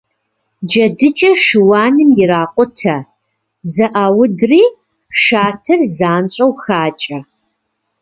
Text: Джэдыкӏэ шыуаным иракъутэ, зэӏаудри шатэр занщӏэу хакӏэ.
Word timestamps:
Джэдыкӏэ 0.69 1.31
шыуаным 1.43 2.09
иракъутэ, 2.21 2.95
зэӏаудри 3.73 4.63
шатэр 5.21 5.79
занщӏэу 5.95 6.51
хакӏэ. 6.61 7.19